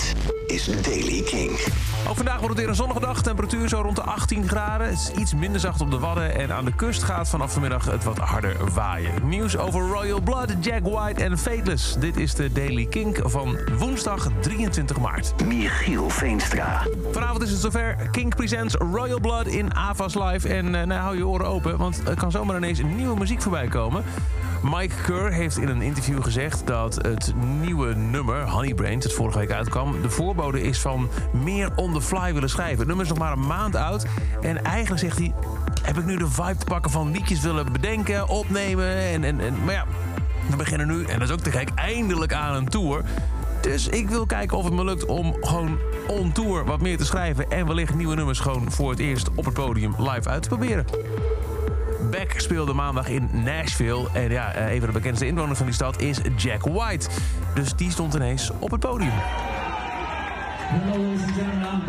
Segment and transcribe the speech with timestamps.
[0.00, 0.14] Dit
[0.46, 1.50] is Daily King.
[2.08, 3.22] Ook vandaag wordt het weer een zonnige dag.
[3.22, 4.86] Temperatuur zo rond de 18 graden.
[4.86, 6.34] Het is iets minder zacht op de Wadden.
[6.34, 9.28] En aan de kust gaat vanaf vanmiddag het wat harder waaien.
[9.28, 11.94] Nieuws over Royal Blood, Jack White en Fateless.
[11.98, 15.34] Dit is de Daily Kink van woensdag 23 maart.
[15.46, 16.86] Michiel Veenstra.
[17.12, 18.08] Vanavond is het zover.
[18.10, 20.48] Kink presents Royal Blood in Avas Live.
[20.48, 23.68] En eh, nou, hou je oren open, want er kan zomaar ineens nieuwe muziek voorbij
[23.68, 24.04] komen.
[24.62, 29.50] Mike Kerr heeft in een interview gezegd dat het nieuwe nummer, Honeybrains, dat vorige week
[29.50, 32.78] uitkwam, de voorbode is van meer on the fly willen schrijven.
[32.78, 34.06] Het nummer is nog maar een maand oud.
[34.40, 35.34] En eigenlijk zegt hij,
[35.82, 38.96] heb ik nu de vibe te pakken van liedjes willen bedenken, opnemen.
[38.96, 39.84] En, en, en, maar ja,
[40.50, 43.04] we beginnen nu, en dat is ook te gek, eindelijk aan een tour.
[43.60, 47.04] Dus ik wil kijken of het me lukt om gewoon on tour wat meer te
[47.04, 47.50] schrijven...
[47.50, 50.84] en wellicht nieuwe nummers gewoon voor het eerst op het podium live uit te proberen.
[52.10, 54.08] Beck speelde maandag in Nashville.
[54.12, 57.08] En ja, eh, een van de bekendste inwoners van die stad is Jack White.
[57.54, 59.12] Dus die stond ineens op het podium.
[60.72, 61.82] Hello, ladies and gentlemen,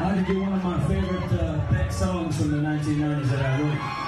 [0.00, 3.60] I'm to do one of my favorite uh, Beck songs from the 1990s that I
[3.60, 3.99] wrote.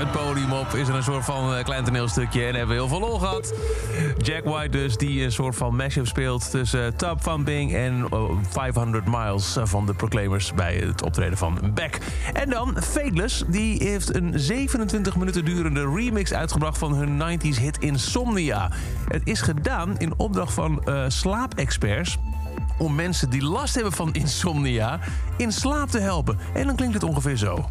[0.00, 0.74] Het podium op.
[0.74, 2.40] Is er een soort van eh, klein toneelstukje.
[2.40, 3.54] En hebben we heel veel lol gehad.
[4.18, 6.50] Jack White dus, die een soort van mashup speelt...
[6.50, 10.54] tussen uh, Top Thumping en eh, 500 Miles van de Proclaimers...
[10.54, 11.98] bij het optreden van Beck.
[12.32, 13.44] En dan Fateless.
[13.46, 16.78] Die heeft een 27 minuten durende remix uitgebracht...
[16.78, 18.70] van hun 90s hit Insomnia.
[19.08, 22.18] Het is gedaan in opdracht van eh, slaapexperts
[22.78, 24.98] om mensen die last hebben van insomnia
[25.36, 26.38] in slaap te helpen.
[26.54, 27.68] En dan klinkt het ongeveer zo.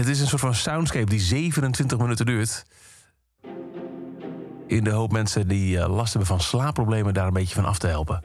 [0.00, 2.64] Het is een soort van soundscape die 27 minuten duurt.
[4.66, 7.78] In de hoop mensen die eh, last hebben van slaapproblemen daar een beetje van af
[7.78, 8.22] te helpen.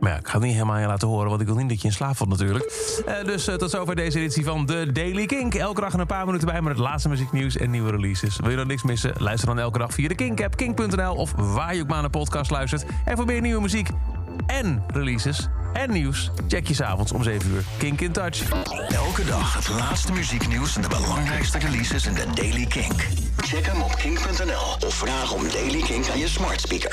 [0.00, 1.68] Maar ja, ik ga het niet helemaal aan je laten horen, want ik wil niet
[1.68, 2.64] dat je in slaap valt natuurlijk.
[3.06, 5.54] Eh, dus eh, tot zover deze editie van de Daily Kink.
[5.54, 8.36] Elke dag een paar minuten bij met het laatste muzieknieuws en nieuwe releases.
[8.36, 9.12] Wil je dan niks missen?
[9.18, 11.14] Luister dan elke dag via de Kink-app, kink.nl...
[11.14, 12.84] of waar je ook maar naar podcast luistert.
[13.04, 13.88] En voor meer nieuwe muziek
[14.46, 16.30] en releases en nieuws...
[16.48, 18.50] check je s'avonds om 7 uur Kink in Touch.
[18.88, 23.08] Elke dag het laatste muzieknieuws en de belangrijkste releases in de Daily Kink.
[23.36, 26.90] Check hem op kink.nl of vraag om Daily Kink aan je smart speaker.